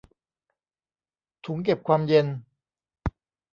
[1.45, 2.27] ถุงเก็บความเย็น